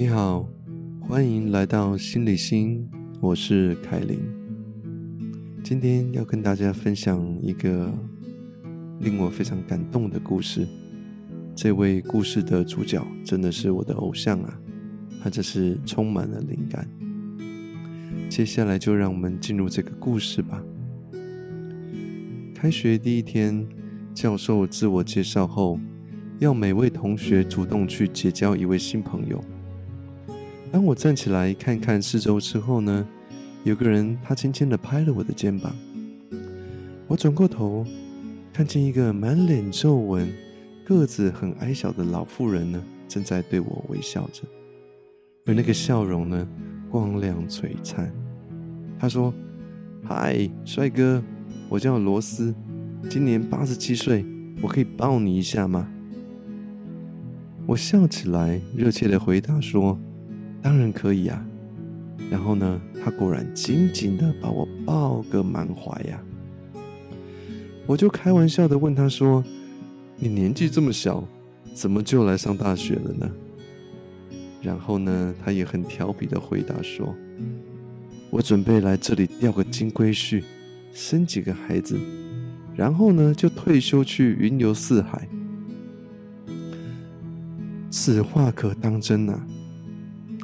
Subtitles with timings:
[0.00, 0.48] 你好，
[0.98, 2.88] 欢迎来到心理心，
[3.20, 4.18] 我是凯琳。
[5.62, 7.92] 今天要跟大家分享一个
[9.00, 10.66] 令我非常感动的故事。
[11.54, 14.58] 这位故事的主角真的是我的偶像啊，
[15.22, 16.88] 他真是充满了灵感。
[18.30, 20.64] 接下来就让我们进入这个故事吧。
[22.54, 23.68] 开学第一天，
[24.14, 25.78] 教授自我介绍后，
[26.38, 29.44] 要每位同学主动去结交一位新朋友。
[30.72, 33.06] 当我站起来看看四周之后呢，
[33.64, 35.74] 有个人他轻轻的拍了我的肩膀。
[37.08, 37.84] 我转过头，
[38.52, 40.32] 看见一个满脸皱纹、
[40.84, 44.44] 个子很矮小的老妇人呢，正在对我微笑着，
[45.44, 46.48] 而那个笑容呢，
[46.88, 48.12] 光亮璀璨。
[48.96, 49.34] 他说
[50.06, 51.20] ：“嗨，帅哥，
[51.68, 52.54] 我叫罗斯，
[53.08, 54.24] 今年八十七岁，
[54.62, 55.90] 我可以抱你一下吗？”
[57.66, 59.98] 我笑起来，热切的回答说。
[60.62, 61.44] 当然可以啊，
[62.30, 66.20] 然后呢，他果然紧紧的把我抱个满怀呀。
[67.86, 69.42] 我就开玩笑的问他说
[70.16, 71.24] ：“你年纪这么小，
[71.74, 73.28] 怎么就来上大学了呢？”
[74.62, 77.12] 然后呢，他也很调皮的回答说
[78.30, 80.44] ：“我准备来这里钓个金龟婿，
[80.92, 81.98] 生几个孩子，
[82.76, 85.26] 然后呢，就退休去云游四海。”
[87.90, 89.46] 此话可当真啊？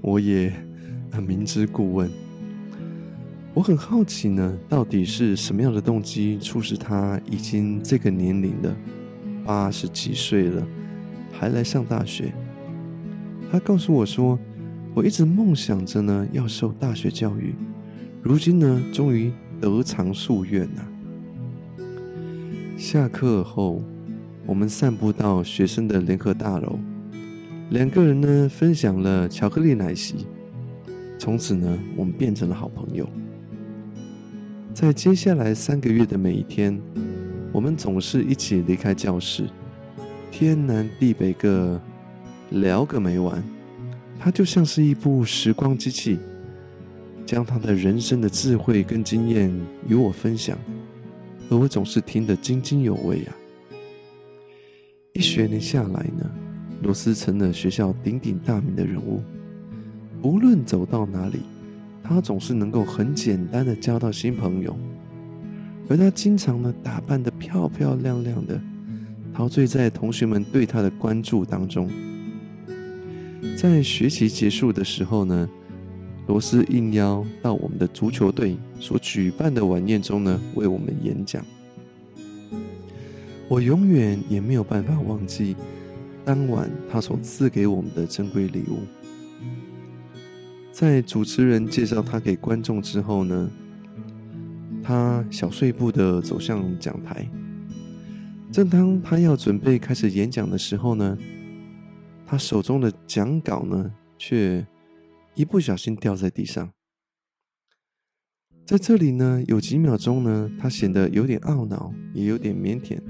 [0.00, 0.52] 我也
[1.10, 2.10] 很明知故问。
[3.54, 8.76] 我很好奇呢，到底是什么样的动机促使他已经这个年龄了，
[9.44, 10.66] 八十几岁了，
[11.32, 12.32] 还来上大学？
[13.50, 14.38] 他告诉我说，
[14.94, 17.54] 我一直梦想着呢要受大学教育，
[18.22, 20.86] 如今呢终于得偿夙愿呐。
[22.76, 23.82] 下课后，
[24.46, 26.78] 我们散步到学生的联合大楼。
[27.70, 30.26] 两个人呢，分享了巧克力奶昔，
[31.18, 33.06] 从此呢，我们变成了好朋友。
[34.72, 36.80] 在接下来三个月的每一天，
[37.52, 39.44] 我们总是一起离开教室，
[40.30, 41.78] 天南地北个
[42.50, 43.44] 聊个没完。
[44.18, 46.18] 他就像是一部时光机器，
[47.26, 49.52] 将他的人生的智慧跟经验
[49.86, 50.58] 与我分享，
[51.50, 53.32] 而我总是听得津津有味呀。
[55.12, 56.47] 一学年下来呢。
[56.80, 59.20] 罗斯成了学校鼎鼎大名的人物，
[60.22, 61.40] 无论走到哪里，
[62.02, 64.76] 他总是能够很简单的交到新朋友，
[65.88, 68.60] 而他经常呢打扮的漂漂亮亮的，
[69.34, 71.90] 陶醉在同学们对他的关注当中。
[73.56, 75.48] 在学习结束的时候呢，
[76.28, 81.44] 罗斯应邀到我们的足球队所举办的晚宴中呢为我们演讲，
[83.48, 85.56] 我永远也没有办法忘记。
[86.28, 88.80] 当晚，他所赐给我们的珍贵礼物。
[90.70, 93.50] 在主持人介绍他给观众之后呢，
[94.82, 97.26] 他小碎步的走向讲台。
[98.52, 101.16] 正当他要准备开始演讲的时候呢，
[102.26, 104.66] 他手中的讲稿呢，却
[105.34, 106.70] 一不小心掉在地上。
[108.66, 113.00] 在这里呢，有几秒钟呢，他显得有点懊恼，也有点腼腆。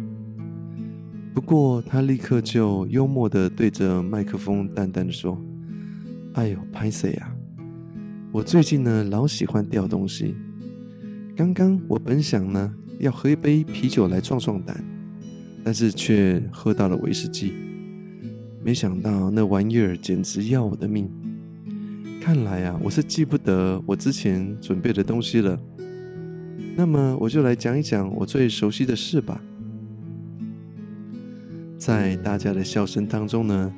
[1.39, 5.41] 不过，他立刻就幽默的对着麦克风淡淡的说
[6.35, 7.33] ：“哎呦，拍谁呀？
[8.33, 10.35] 我最近呢老喜欢掉东西。
[11.37, 14.85] 刚刚我本想呢要喝一杯啤酒来壮壮胆，
[15.63, 17.53] 但是却喝到了威士忌。
[18.61, 21.09] 没想到那玩意儿简直要我的命。
[22.21, 25.57] 看来啊，我是记不得我之前准备的东西了。
[26.75, 29.41] 那么，我就来讲一讲我最熟悉的事吧。”
[31.79, 33.73] 在大家的笑声当中呢，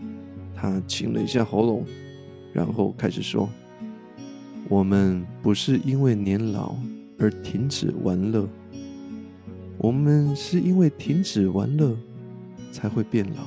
[0.55, 1.84] 他清了一下喉咙，
[2.50, 3.47] 然后开始说
[4.71, 6.75] ：“我们不是因为年老
[7.19, 8.49] 而停止玩乐，
[9.76, 11.94] 我们是因为停止玩乐
[12.73, 13.43] 才会变老。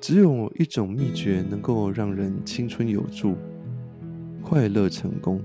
[0.00, 3.36] 只有一种秘诀能够让人青春有助、
[4.42, 5.38] 快乐成功，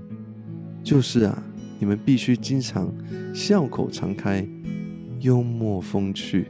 [0.82, 1.42] 就是啊，
[1.78, 2.90] 你们必须经常
[3.34, 4.46] 笑口常开、
[5.20, 6.46] 幽默风趣。”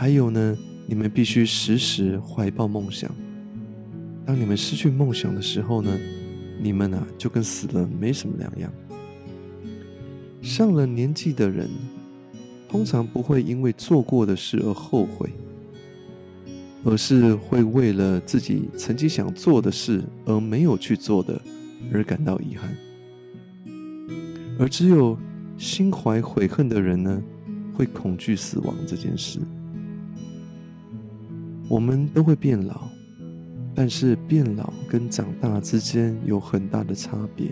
[0.00, 0.56] 还有呢，
[0.86, 3.10] 你们必须时时怀抱梦想。
[4.24, 5.90] 当你们失去梦想的时候呢，
[6.62, 8.72] 你们啊就跟死了没什么两样。
[10.40, 11.68] 上了年纪的人，
[12.68, 15.30] 通常不会因为做过的事而后悔，
[16.84, 21.42] 而是会为了自己曾经想做的事而没有去做的
[21.92, 22.72] 而感到遗憾。
[24.60, 25.18] 而只有
[25.56, 27.20] 心怀悔恨的人呢，
[27.74, 29.40] 会恐惧死亡这件事。
[31.68, 32.88] 我们都会变老，
[33.74, 37.50] 但是变老跟长大之间有很大的差别。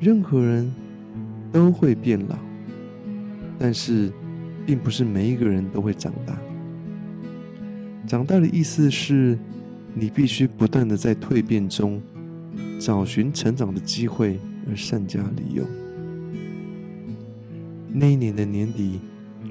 [0.00, 0.68] 任何人
[1.52, 2.36] 都会变老，
[3.56, 4.12] 但是
[4.66, 6.36] 并不是每一个人都会长大。
[8.04, 9.38] 长大的意思是，
[9.94, 12.02] 你必须不断的在蜕变中
[12.80, 15.64] 找寻成长的机会，而善加利用。
[17.92, 18.98] 那一年的年底，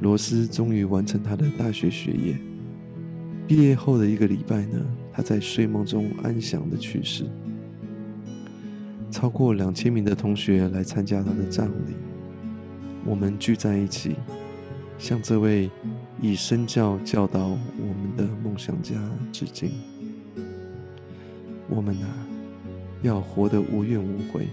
[0.01, 2.37] 罗斯终于完成他的大学学业。
[3.47, 4.79] 毕业后的一个礼拜呢，
[5.11, 7.25] 他在睡梦中安详的去世。
[9.11, 11.95] 超过两千名的同学来参加他的葬礼，
[13.05, 14.15] 我们聚在一起，
[14.97, 15.69] 向这位
[16.21, 18.95] 以身教教导我们的梦想家
[19.31, 19.71] 致敬。
[21.69, 22.07] 我们啊，
[23.01, 24.47] 要活得无怨无悔，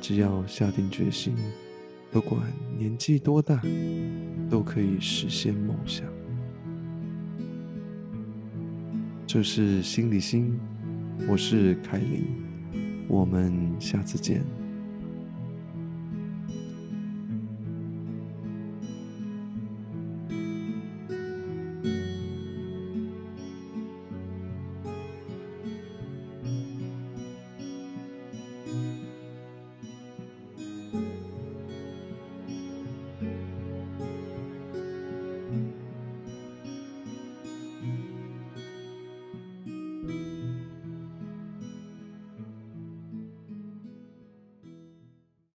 [0.00, 1.34] 只要下定决心，
[2.10, 2.40] 不管
[2.76, 3.62] 年纪多大，
[4.50, 6.11] 都可以实现梦想。
[9.32, 10.60] 这是心理心，
[11.26, 12.26] 我是凯琳，
[13.08, 13.50] 我们
[13.80, 14.44] 下次见。